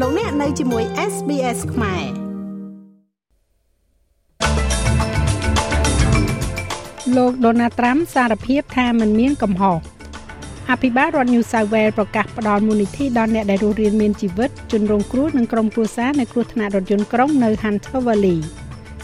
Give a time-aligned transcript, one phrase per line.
[0.00, 2.04] លោកអ្នកនៅជាមួយ SBS ខ្មែរ
[7.16, 9.78] លោក Donald Trump សារភាពថាมันមានកំហុស
[10.70, 18.38] អភិបាលរដ្ឋ New South Wales ប្រកាសផ្តល់មូលនិធិដល់អ្នកដែលរស់រានមានជីវិតជនរងគ្រោះនិងក្រុមគ្រួសារនៃគ្រោះថ្នាក់រថយន្តក្រុងនៅ Hunter Valley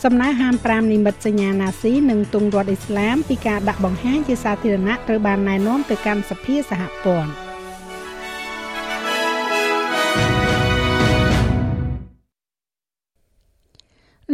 [0.04, 7.49] សំណើហាម5និមិត្តសញ្ញាណាស៊ីនិងទង់រដ្ឋអ៊ីស្លាមពីការដាក់បង្ហាញជាសាធារណៈត្រូវបានណែនាំទៅកាន់សភាសហព័ន្ធ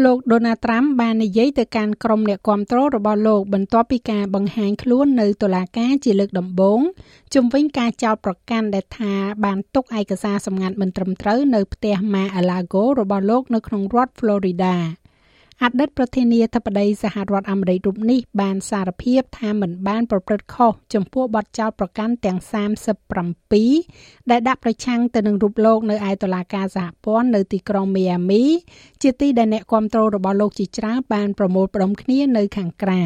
[0.05, 6.81] លោកដូណាល់ត្រាំបាននិយាយទៅកាន់ក្រុមអ្នកគាំទ្ររបស់លោកបន្ទាប់ពីការបង្ហាញខ្លួននៅតុលាការជាលើកដំបូង
[7.35, 9.13] ជំវិញការចោទប្រកាន់ដែលថា
[9.45, 14.75] បានទុកឯកសារសម្ងាត់មិនត្រឹមត្រូវនៅផ្ទះ Mar-a-Lago របស់លោកនៅក្នុងរដ្ឋ Florida
[15.65, 22.38] អតីតប្រធានាធិបតីសហរដ្ឋអាមេរិករូបនេះបានសារភាពថាមិនបានប្រព្រឹត្តខុសចំពោះបទចោទប្រកាន់ទាំង
[23.34, 28.43] 37ដែលដាក់ប្រឆាំងទៅនឹងរូបលោកនៅឯតុលាការសហព័ន្ធនៅទីក្រុងមីយ៉ាមី
[29.02, 33.04] ជាទីដែលអ្នកគាំទ្ររបស់លោកជាច្រើនបានប្រមូលផ្ដុំគ្នានៅខាងក្រៅ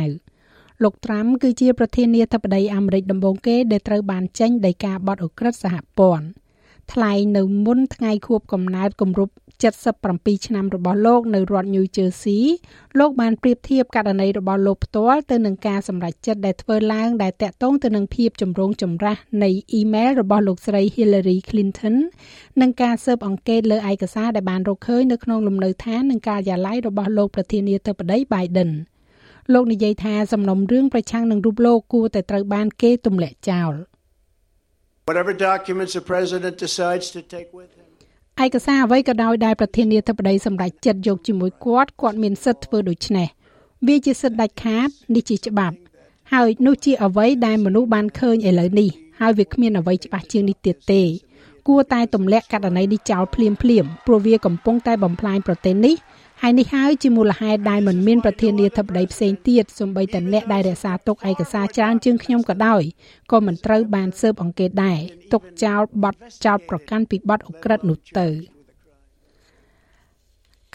[0.83, 6.27] លោកត្រាំគឺជាប្រធានាធិបតីអាមេរិកដំបូងគេដែលត្រូវបានចេញដោយការបទអ ுக ្រិតសហព័ន្ធ
[6.93, 9.33] ថ្លែងនៅមុនថ្ងៃខួបកំណើតគម្រប់
[9.89, 12.41] 77ឆ្នាំរបស់លោកនៅរដ្ឋ New Jersey
[12.99, 21.97] លោកបានប្រៀបធៀបករណីរបស់លោកផ្ទាល់ទៅនឹងការសម្រេចចិត្តដែលធ្វើឡើងដែលតាក់ទងទៅនឹងភាពចម្រូងចម្រាសនៃអ៊ីមែលរបស់លោកស្រី Hillary Clinton
[22.61, 28.71] និងការស៊ើបអង្កេតលើឯកសារដែលបានរកឃើញនៅក្នុងលំនៅឋាននិងការិយាល័យរបស់លោកប្រធានាធិបតី Biden
[29.53, 33.75] លោកនិយាយថាសំណុំរឿងប្រឆាំងនឹងរូបលោកគួរតែត្រូវបានគេទម្លាក់ចោល
[35.11, 37.87] Whatever documents the president decides to take with him
[38.45, 43.29] ឯកសារអ្វីក៏ដោយដែលប្រធានាធិបតីសម្រេចចិត្តយកជាមួយគាត់គាត់មានសិទ្ធិធ្វើដូច្នេះ
[43.87, 45.77] វាជាសិទ្ធិដាច់ខាតនេះជាច្បាប់
[46.33, 48.89] ហើយនោះជាអ្វីដែលមនុស្សបានឃើញឥឡូវនេះ
[49.21, 51.03] ហើយវាគ្មានអ្វីច្បាស់ជាងនេះទៀតទេ
[51.69, 55.95] គួរតែទម្លាក់ករណីនេះចោលភ្លាមភ្លាមព្រោះវាកំពុងតែបំផ្លាញប្រទេសនេះ
[56.43, 62.83] ហើយនេះហើយជាមូលហេតុដែលមិនមានប្រធានាធិបតីផ្សេងទៀតសូម្បីតែអ្នកដែលរក្សាទុកឯកសារច្រើនជាងខ្ញុំក៏ដោយ
[63.33, 64.99] ក៏មិនត្រូវបានស៊ើបអង្កេតដែរ
[65.33, 66.15] ទុកចោលបទ
[66.45, 68.27] ចោលប្រកាន់ពីបទអ ுக ្រិតនោះទៅ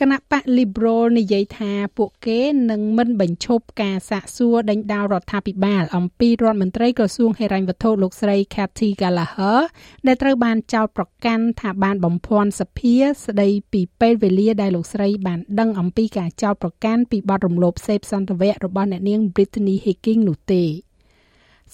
[0.02, 2.40] គណៈបក Liberal និយាយថាពួកគេ
[2.72, 9.60] នឹងមិនបញ្ឈប់ការសាកសួរដេញដោលរដ្ឋាភិបាល អំពីរដ្ឋមន្ត្រីក្រសួងហិរញ្ញវត្ថុលោកស្រី Kathy Gallagher
[10.08, 12.96] ដែលត្រូវបានចោទប្រកាន់ថាបានបំភាន់សភា
[13.26, 20.64] ស្ដីពីពេលវេលាដែលលោកស្រីបានដឹងអំពីការចោទប្រកាន់ពីបទរំលោភសេពសន្តិវៈរបស់អ្នកនាង Brittany Higgins នោះទេ។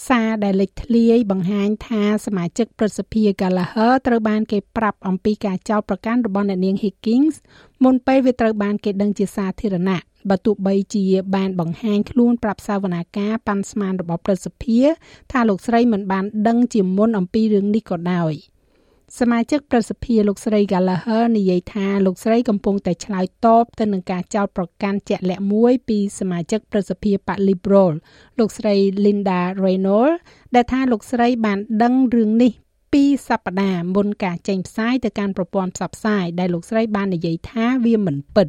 [0.07, 7.35] សារដែលលេចធ្លាយបង្ហាញថាសមាជិកព្រឹទ្ធសភា Gallagher ត្រូវបានគេប្រាប់អំពីការចោទប្រកាន់របស់អ្នកនាង Higgins
[7.83, 14.79] មុនពេលវាត្រូវបានគេដឹងជាសាធារណៈបើទោះបីជាបានបង្ហាញខ្លួនប្រាប់សាវនាការប៉ាន់ស្មានរបស់ព្រឹទ្ធសភា
[15.31, 18.33] ថាលោកស្រីមិនបានដឹងជាមុនអំពីរឿងនេះក៏ដោយ។
[19.19, 27.93] សមាជិកប្រសិទ្ធិលោកស្រី Gallagher និយាយថាលោកស្រីកំពុងតែឆ្លើយតបទៅនឹងការចោទប្រកាន់ជាក់លាក់មួយពីសមាជិកប្រសិទ្ធិបក Liberal
[28.39, 30.15] លោកស្រី Linda Reynolds
[30.55, 32.51] ដែលថាលោកស្រីបានដឹងរឿងនេះ
[32.93, 38.47] ពីសប្តាហ៍មុនការចេញផ្សាយទៅកាន់ប្រព័ន្ធផ្សព្វផ្សាយដែលលោកស្រីបាននិយាយថាវាមិនពិត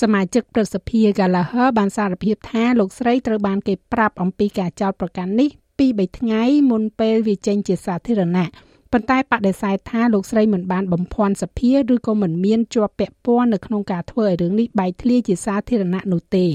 [0.00, 8.48] សមាជិកប្រសិទ្ធិ Gallagher បានសារភាពថាលោកស្រីត្រូវបានគេប្រាប់អំពីការចោទប្រកាន់នេះពី3ថ្ងៃមុនពេលវាចេញជាសាធារណៈ
[8.96, 16.46] ប៉ុន្តែបដិសេធថាលោកស្រីមិនបានបំភាន់សភាឬក៏មិនមានជាប់ពាក់ព័ន្ធនៅក្នុងការធ្វើឲ្យរឿងនេះបែកធ្លាយជាសាធារណៈនោះទេ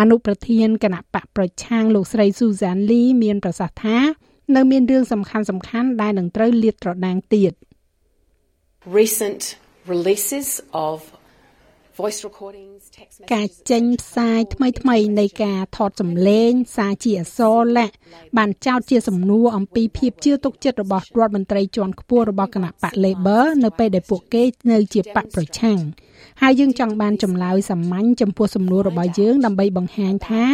[0.00, 3.98] អនុប្រធានគណៈបកប្រឆាំងលោកស្រី Susan Lee មានប្រសាសន៍ថា
[4.56, 7.52] នៅមានរឿងសំខាន់សំខាន់ដែលនឹងត្រូវលាតត្រដាងទៀត
[9.00, 9.42] Recent
[9.92, 10.48] releases
[10.88, 11.19] of voice recordings
[13.32, 17.94] ការចេញផ្សាយថ្មីថ្មីនៃការថតសម្លេងសារជាអសរលាក់
[18.38, 25.80] បានចោទជាសំណួរអំពីភាពជឿទុកចិត្តរបស់រដ្ឋមន្ត្រីជាន់ខ្ពស់របស់គណៈបក Labor នៅពេលដែលពួកគេនៅជាបកប្រឆាំង
[26.42, 30.44] ហើយយើងចង់បានចម្លើយសាមញ្ញចំពោះសំណួររបស់យើងដើម្បីបង្ហាញថា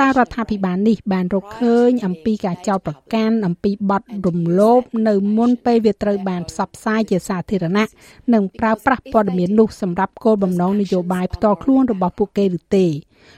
[0.00, 7.86] តើរដ្ឋាភិបាលនេះបានរកឃើញអំពីការចោទប្រកាន់អំពីបទរំលោភនៅមុនពេលវាត្រូវបានផ្សព្វផ្សាយជាសាធារណៈ
[8.34, 12.86] និងប្រើប្រាស់ព័ត៌មាននោះសម្រាប់គោលបំណងនយោបាយផ្ទាល់ខ្លួនរបស់ពួកគេឬទេ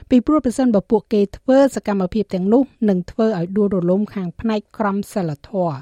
[0.09, 5.77] ពីព្រោះប្រសិនបើពួកគេធ្វើសកម្មភាពទាំងនោះនឹងធ្វើឲ្យដួលរលំខាងផ្នែកក្រមសីលធម៌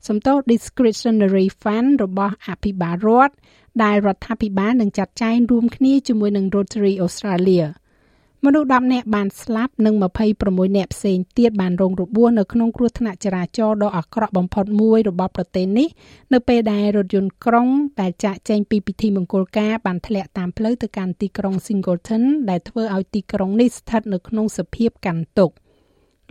[0.07, 3.33] សំទោស Discretionary Fund របស់អភិបាលរដ្ឋ
[3.83, 7.67] ដែលរដ្ឋាភិបាលនឹងចាត់ចែងរួមគ្នាជាមួយនឹង Rotary Australia។
[8.45, 9.93] មនុស្ស10នាក់បានស្លាប់និង
[10.35, 15.87] 26នាក់ផ្សេងទៀតបានរងរបួសនៅក្នុងគ្រោះថ្នាក់ចរាចរណ៍ដ៏អាក្រក់បំផុតមួយរបស់ប្រទេសនេះ
[16.33, 17.67] នៅពេលដែលរថយន្តក្រុង
[18.01, 25.55] ដែលចាក់ចែងពីពិធីមង្គលការបានធ្លាក់តាមផ្លូវទៅកាន់ទីក្រុង Singleton ដែលធ្វើឲ្យទីក្រុងនេះស្ថិតនៅក្នុងសភាពកាន់ទុក្ខ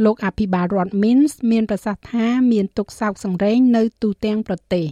[0.05, 4.87] លោកអភិបាលរដ្ឋ Minsk មានប្រសាសន៍ថាមានទុកសោកសង្រេងនៅទូទាំងប្រទេស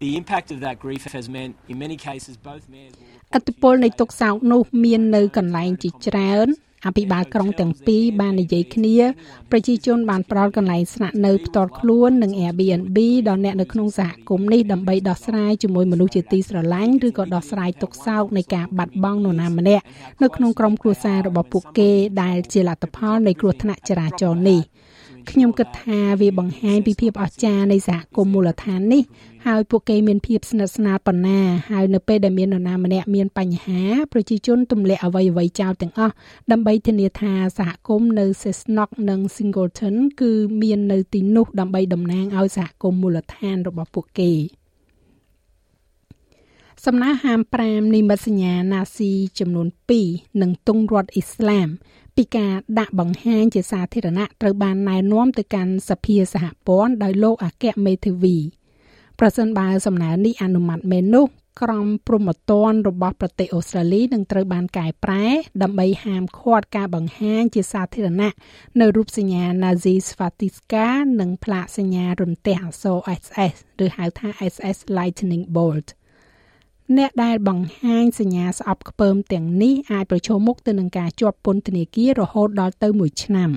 [0.00, 6.48] The impact of that grief has meant in many cases both mayors will ឥទ្ធិពលនៃទុកសោកនោះមាននៅកន្លែងជាច្រើន
[6.86, 8.96] អភិបាលក្រុងទាំងពីរបាននិយាយគ្នា
[9.50, 12.98] ប្រជាជនបានផ្ដល់កន្លែងស្នាក់នៅផ្ទាល់ខ្លួននិង Airbnb
[13.28, 19.84] ដល់អ្នកនៅក្នុងសហគមន៍នេះដើម្បីដោះស្រាយជាមួយមនុស្សជាទីស្រឡាញ់ឬក៏ដោះស្រាយទុកសោកនៃការបាត់បង់នរណាម្នាក់
[20.22, 21.90] នៅក្នុងក្រុមគ្រួសាររបស់ពួកគេ
[22.22, 24.60] ដែលជាលទ្ធផលនៃគ្រោះថ្នាក់ចរាចរណ៍នេះ
[25.30, 29.02] ខ្ញុំគិតថាវាបង្ហាញពីភាពអស្ចារ្យនៃសហគមន៍មូលដ្ឋាននេះ
[29.46, 31.40] ហើយពួកគេមានភាពស្និទ្ធស្នាលប៉ុណ្ណា
[31.70, 33.80] ហើយនៅពេលដែលមាននរណាម្នាក់មានបញ្ហា
[34.12, 36.14] ប្រជាជនទម្លាក់អ្វីអ្វីចោលទាំងអស់
[36.50, 40.32] ដើម្បីធានាថាសហគមន៍នៅ Cessnock និង Singleton គឺ
[40.62, 44.32] មាននៅទីនោះដើម្បីតំណាងឲ្យសហគមន៍មូលដ្ឋានរបស់ពួកគេ
[46.86, 49.68] សំណើហាម5និមិត្តសញ្ញាណាស៊ីចំនួន
[50.04, 51.68] 2និងទង់រដ្ឋអ៊ីស្លាម
[52.16, 58.36] ពីការដាក់បង្ហាញជាសាធារណៈត្រូវបានណែនាំទៅកាន់សភាសហព័ន្ធដោយលោកអគ្គមេធាវី
[59.18, 61.26] ប្រសិនបើសំណើនេះអនុម័តមែននោះ
[61.62, 65.24] ក្រមព្រហ្មទណ្ឌរបស់ប្រទេសអូស្ត្រាលីនឹងត្រូវបានកែប្រែ
[65.62, 68.32] ដើម្បីហាមឃាត់ការបង្ហាញជាសាធារណៈ
[68.80, 70.86] នៅរូបសញ្ញា Nazi Swastika
[71.20, 73.54] និងផ្លាកសញ្ញារន្ទះអក្សរ SS
[73.84, 75.88] ឬហៅថា SS Lightning Bolt
[76.98, 83.50] អ្នកដែលបង្ហាញសញ្ញាស្អប់ខ្ពើមទាំងនេះអាចប្រឈមមុខទៅនឹងការជាប់ពន្ធនាគាររហូតដល់ទៅ1ឆ្នាំ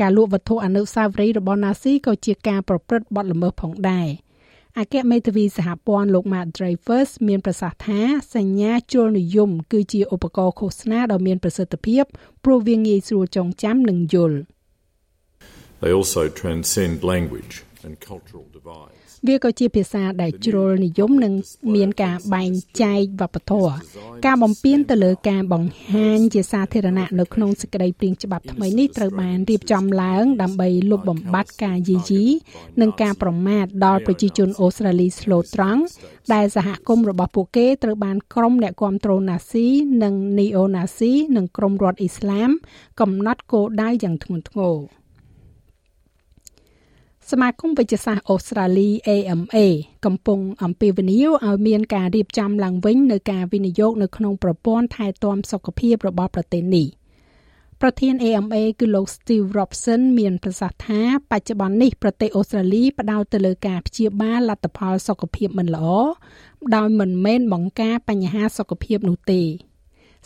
[0.00, 4.08] ការលក់វត្ថុអនុស្សាវរីយ៍របស់ Nazi ក៏ជាការប្រព្រឹត្តបទល្មើសផងដែរ
[4.78, 8.00] អគ្គមេធាវីសហព័ន្ធលោក Matt Dreyfus មានប្រសាសន៍ថា
[8.36, 12.04] សញ្ញាជលនិយម គឺជាឧបករណ៍ឃោសនាដ៏មានប្រសិទ្ធភាព
[12.44, 14.38] ព្រោះវាងាយស្រួលចងចាំនិងយល់
[15.82, 17.54] They also transcend language
[17.84, 19.01] and cultural divides.
[19.28, 21.34] វាក៏ជាភាសាដែលជ្រុលនិយមនិង
[21.74, 22.50] មានការបែង
[22.82, 23.72] ចែកវប្បធម៌
[24.26, 32.24] ការបំពេញទៅលើការបង្ហាញជាសាធារណៈនៅក្នុងសេចក្តីព្រាងច្បាប់ថ្មីនេះត្រូវបានរៀបចំឡើង ដើម្បីលុបបំបាត់ការយីយី
[32.80, 35.82] និងការប្រមាថដល់ប្រជាជនអូស្ត្រាលីស្លូត្រង់
[36.34, 39.66] ដែលសហគមន៍របស់ពួកគេត្រូវបានក្រុមអ្នកគ្រប់គ្រងណាស៊ី
[40.02, 42.50] និងនីអូណាស៊ីនិងក្រុមរដ្ឋអ៊ីស្លាម
[43.00, 44.76] កំណត់គោលដៅយ៉ាងធ្ងន់ធ្ងរ។
[47.32, 49.56] សមាគមវិទ្យាសាស្ត្រអូស្ត្រាលី AMA
[50.04, 56.86] កំពុងអំពាវនាវឲ្យមានការរៀបចំឡើងវិញនៅការវិនិយោគនៅក្នុងប្រព័ន្ធថែទាំសុខភាពរបស់ប្រទេសនេះ
[57.80, 65.88] ប្រធាន AMA គឺលោក Steve Robson មានប្រសាសន៍ថាបច្ចុប្បន្ននេះប្រទេសអូស្ត្រាលីផ្ដោតទៅលើការព្យាបាលលទ្ធផលសុខភាពមិនល្អ
[66.74, 69.42] ដោយមិនមែនបង្ការបញ្ហាសុខភាពនោះទេ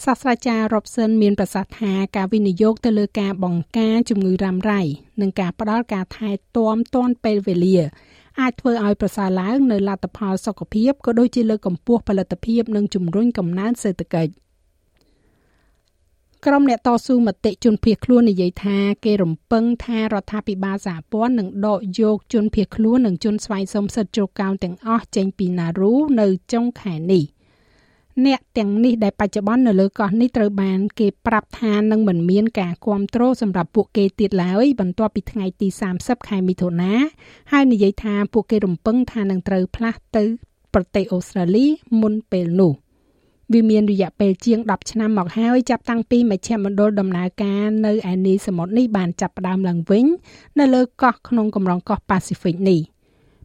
[0.05, 4.83] សាស្ត្រាចារ្យ Robson មានប្រសាសន៍ថាការវិនិយោគទៅលើការបង្ការជំងឺរ៉ាំរ៉ៃ
[5.21, 7.79] និងការផ្ដល់ការថែទាំទាន់ពេលវេលា
[8.41, 14.33] អាចធ្វើឲ្យប្រសើរឡើងនៅលទ្ធផលសុខភាពក៏ដូចជាលើកកម្ពស់ផលិតភាពនិងជំរុញកំណើនសេដ្ឋកិច្ច
[16.47, 27.25] ក្រុមអ្នកតស៊ូមតិជនភៀសខ្លួននិយាយថាគេរំពឹងថារដ្ឋាភិបាលសហព័ន្ធនឹងដកយកជនភៀសខ្លួននិងជនស្វ័យសុំសិទ្ធិជ្រកកោនទាំងអស់ចេញពីណារូនៅចុងខែនេះ។
[28.25, 35.68] អ្នកទាំងនេះដែលបច្ចុប្បន្ននៅលើកោះនេះត្រូវបានគេប្រាប់ថានឹងមិនមានការគ្រប់គ្រងសម្រាប់ពួកគេទៀតឡើយបន្ទាប់ពីថ្ងៃទី
[35.99, 36.92] 30ខែមិថុនា
[37.52, 40.25] ហើយនិយាយថាពួកគេរំពឹងថានឹងត្រូវផ្លាស់ទៅ
[40.75, 41.66] ប្រទេសអូស្ត្រាលី
[42.00, 42.73] មុនពេលនោះ
[43.52, 50.04] វាមានរយៈពេលជាង10ឆ្នាំមកហើយចាប់តាំងពីមជ្ឈមណ្ឌលដំណើរការនៅឯនីសមុទ្រនេះបានចាប់ផ្ដើមឡើងវិញ
[50.58, 52.80] នៅលើកោះក្នុងកម្រងកោះប៉ាស៊ីហ្វិកនេះ។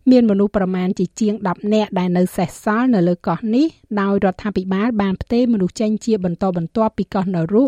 [0.10, 3.68] មានមនុស្សប្រមាណជាជាង10នាក់ដែលនៅសេសសល់នៅលើកោះនេះ
[4.02, 7.64] ដោយរដ្ឋាភិបាលបានផ្ទេរមនុស្សចេញជាបន្តបន្ទាប់ពីកោះនៅរុ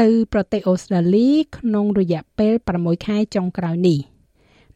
[0.00, 4.00] ទៅប្រទេសអូស្ត្រាលីក្នុងរយៈពេល6ខែចុងក្រោយនេះ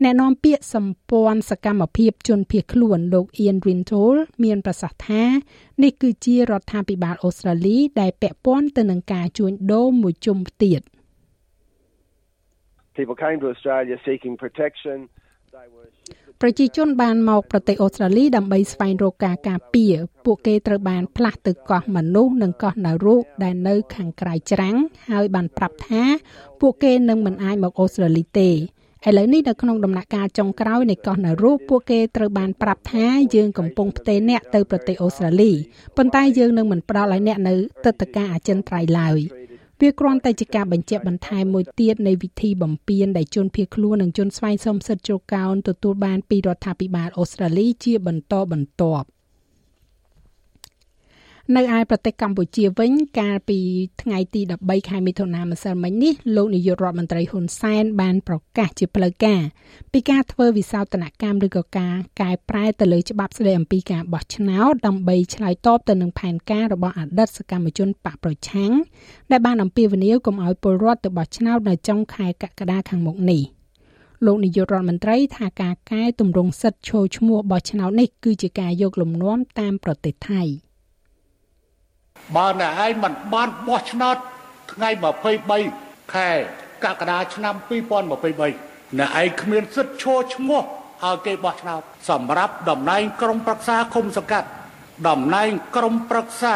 [0.02, 5.24] អ្នកនាំពាក្យសម្ព័ន្ធសកម្មភាពជនភៀសខ្លួនលោក Ian Rintol មានប្រសាសន៍ថា
[5.82, 10.82] នេះគឺជារដ្ឋាភិបាលអូស្ត្រាលី ដែលពាក់ព័ន្ធទៅនឹងការជួញដូរមួយជុំទៀត
[12.98, 14.98] People came to Australia seeking protection
[16.44, 19.94] ប្រជាជនបានមកប្រទេសអូស្ត្រាលីដើម្បីស្វែងរកការការពារ
[20.24, 24.76] ពួកគេត្រូវបានផ្លាស់ទៅកោះមនុស្សនិងកោះណារូដែលនៅខាងក្រៅច្រាំង
[25.10, 26.02] ហើយបានប្រាប់ថា
[26.60, 28.54] ពួកគេនឹងមិនអាចមកអូស្ត្រាលីទេឥ
[29.18, 35.52] ឡូវនេះនៅក្នុងដំណាក់កាលចុងក្រោយនៃកោះណារូពួកគេត្រូវបានប្រាប់ថាយើងកំពុងផ្ទេរអ្នកទៅប្រទេសអូស្ត្រាលី
[35.96, 39.18] ប៉ុន្តែយើងនឹងមិនផ្ដល់ឲ្យអ្នកនៅទឹកតការអចិន្ត្រៃយ៍ឡើយ។
[39.82, 49.06] វាគ្រាន់តែជាការបញ្ជាក់បន្ថែមមួយទៀតនៃវិធីបំពេញដែលជនភៀសខ្លួននិងជនស្វែងសុំសិទ្ធិជ្រកកោនទទួលបានពីរដ្ឋាភិបាលអូស្ត្រាលីជាបន្តបន្ទាប់
[51.56, 53.58] នៅឯប្រទេសកម្ពុជាវិញកាលពី
[54.02, 59.40] ថ្ងៃទី13ខែមិថុនាម្សិលមិញនេះលោកនាយករដ្ឋមន្ត្រីហ៊ុនសែនបានប្រកាសជាផ្លូវការ
[59.92, 68.72] ពីការធ្វើវិសោធនកម្មឬក៏ការកែប្រែទៅលើច្បាប់ស្តីអំពីការបោះឆ្នោតដើម្បីឆ្លើយតបទៅនឹងផែនការរបស់អតីតសកម្មជនបកប្រឆាំង
[69.30, 73.42] ដែលបានអំពាវនាវកុំឲ្យពលរដ្ឋទៅបោះឆ្នោតនៅចុងខែកក្កដាខាងមុខនេះ
[74.26, 80.44] លោកនាយករដ្ឋមន្ត្រីថាការកែតម្រង់សិទ្ធិចូលឈ្មោះបោះឆ្នោតនេះគឺជាការយកលំនាំតាមប្រទេសថៃ។
[82.36, 84.16] បើអ្នកឯងមិនបានបោះឆ្នោត
[84.72, 84.88] ថ្ងៃ
[85.50, 86.30] 23ខែ
[86.84, 90.62] កក្កដាឆ្នាំ2023អ្នកឯងគ្មានសិទ្ធិឈរឈ្មោះ
[91.04, 94.48] ឲ្យគេបោះឆ្នោតសម្រាប់តំណែងក្រុមប្រឹក្សាឃុំសង្កាត់
[95.08, 96.54] តំណែងក្រុមប្រឹក្សា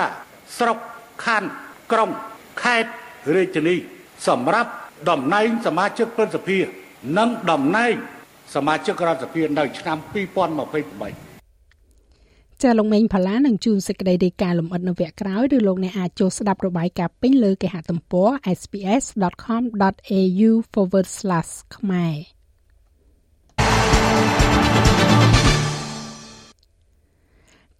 [0.59, 0.79] ស្រុក
[1.25, 1.51] ខណ្ឌ
[1.93, 2.11] ក្រុង
[2.63, 2.91] ខេត្ត
[3.35, 3.77] រាជធានី
[4.29, 4.71] សម្រាប់
[5.11, 6.59] តំណែងសមាជិកព្រឹទ្ធសភា
[7.19, 7.95] និងតំណែង
[8.55, 11.26] សមាជិករដ្ឋសភានៅឆ្នាំ2028
[12.63, 18.29] ចាលោកមេងផល្លានឹងជួនសេចក្តីរាយការណ៍លម្អិតនៅវគ្គក្រោយឬលោកអ្នកអាចចូលស្ដាប់របាយការណ៍ពេញលើគេហទំព័រ
[18.61, 20.51] sps.com.au/
[21.77, 22.17] ខ្មែរ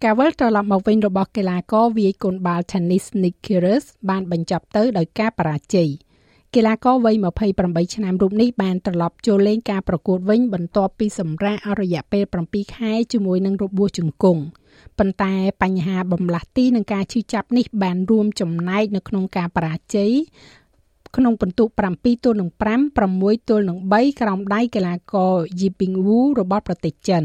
[0.03, 5.89] ការវិលត្រឡប់មកវិញរបស់កីឡាករវាយកូនបាល់ Tennis Nick Kyrgios បានបញ្ចប់ទៅដោយការបរាជ័យ
[6.55, 7.15] កីឡាករវ័យ
[7.55, 14.43] 28ឆ្នាំរូបនេះបានត្រឡប់ចូលលេងការប្រកួតវិញបន្ទាប់ពីសម្រាកអស់រយៈពេល7ខែជាមួយនឹងរបួសជង្គង់
[14.99, 20.11] ប៉ុន្តែបញ្ហាបំលាស់ទីនិងការឈឺចាប់នេះបានរួមចំណែកនៅក្នុងការបរាជ័យ
[21.15, 22.61] ក្នុងពិន្ទុ7ទល់នឹង5
[23.09, 27.23] 6ទល់នឹង3ក្រោមដៃកីឡាករ Yi Ping Wu របស់ប្រទេសចិន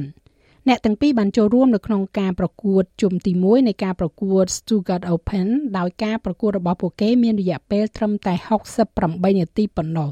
[0.68, 5.47] អ្នកទាំងពីរបានចូលរួមនៅក្នុងការប្រកួតជុំទី1នៃការប្រកួត Stuttgart Open
[5.78, 8.35] ដោយការប្រកួតរបស់ពួកគេមានរយៈពេលត្រឹមតែ
[8.87, 10.11] 68នាទីប៉ុណ្ណោះ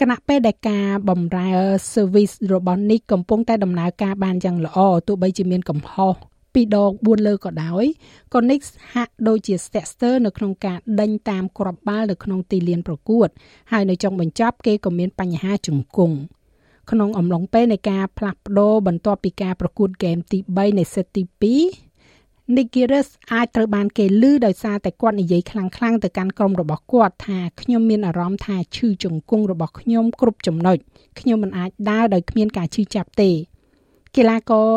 [0.00, 1.50] គណៈពេលដែលការបម្រើ
[1.92, 6.14] service របស់ Nick កំពុងតែដំណើរការបានយ៉ាងល្អទោះបីជាមានកំហុស
[6.54, 7.84] ពីរដង4លើក៏ដោយ
[8.34, 8.60] ក៏ Nix
[8.94, 13.28] ហាក់ដូចជាស្ទាក់ស្ទើរនៅក្នុងការដេញតាមគ្រាប់បាល់នៅក្នុងទីលានប្រកួត
[13.72, 16.16] ហើយនៅចុងបញ្ចប់គេក៏មានបញ្ហាជង្គង់
[16.90, 30.76] ក្នុងអំឡុងពេលនៃការផ្លាស់ប្ដូរបន្ទាប់ពីការប្រកួតហ្គេមទី3នៃសេតទី2 Nikiris អាចត្រូវបានគេលឺដោយសារតែគាត់និយាយខ្លាំងៗទៅកាន់ក្រុមរបស់គាត់ថាខ្ញុំមានអារម្មណ៍ថាឈឺជង្គង់របស់ខ្ញុំគ្រប់ចំណុច
[31.20, 33.30] ខ្ញុំមិនអាចដើរដោយគ្មានការឈឺចាប់ទេ
[34.16, 34.70] កីឡាករ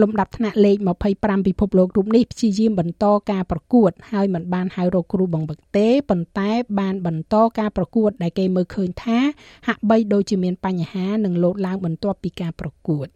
[0.00, 0.76] លំដាប់ថ្នាក់លេខ
[1.12, 9.18] 25ពិភពលោករូបនេះព្យាយាមបន្តការប្រកួតហើយមិនបានហៅរកគ្រូបង្វឹកទេប៉ុន្តែបានបន្តការប្រកួតដែលគេមើលឃើញថា
[9.66, 13.08] ហាក់បីដូចជាមានបញ្ហានឹងលោតឡើងបន្ទាប់ពីការប្រកួត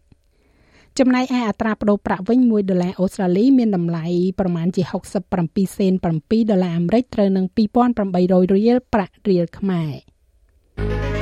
[0.99, 4.05] ចំណែកឯអត្រាប្តូរប្រាក់វិញ1ដុល្លារអូស្ត្រាលីមានតម្លៃ
[4.39, 4.83] ប្រមាណជា
[5.29, 5.93] 67សេន
[6.23, 7.45] 7ដុល្លារអាមេរិកត្រូវនឹង
[7.95, 11.16] 2800រៀលប្រាក់រៀលខ្មែរ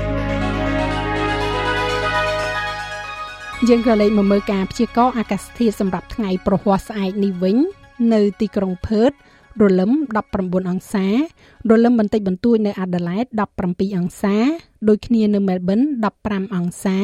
[3.69, 7.57] យើងក៏លេខមកមើលការព្យាករណ៍អាកាសធាតុសម្រាប់ថ្ងៃប្រហ័សស្អែកនេះវិញ
[8.13, 9.11] នៅទីក្រុងផឺត
[9.61, 9.91] រលឹម
[10.29, 11.07] 19អង្សា
[11.69, 13.25] រលឹមបន្តិចបន្តួចនៅអាដាលេដ
[13.63, 14.35] 17អង្សា
[14.87, 15.79] ដូចគ្នានៅមែលប៊ន
[16.17, 16.97] 15អង្សា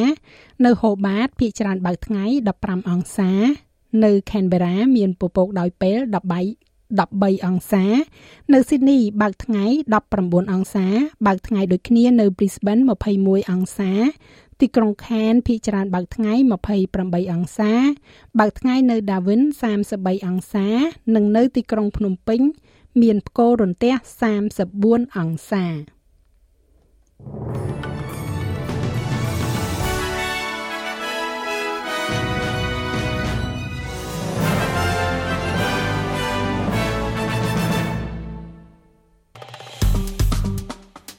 [0.65, 2.25] នៅហូបាតភាគច្រើនបើកថ្ងៃ
[2.57, 3.31] 15អង្សា
[4.03, 7.85] នៅខេនបេរ៉ាមានពពកដោយពេល13 13អង្សា
[8.53, 9.65] នៅស៊ីដនីបើកថ្ងៃ
[10.07, 10.87] 19អង្សា
[11.27, 12.83] បើកថ្ងៃដូចគ្នានៅ Brisbane
[13.15, 13.91] 21អង្សា
[14.61, 16.33] ទីក្រុងខានភាគច្រើនបើកថ្ងៃ
[16.83, 17.73] 28អង្សា
[18.39, 19.41] បើកថ្ងៃនៅ Darwin
[19.83, 20.67] 33អង្សា
[21.15, 22.41] និងនៅទីក្រុងភ្នំពេញ
[23.01, 23.93] មានផ្គររន្ទះ
[24.55, 25.65] 34អង្សា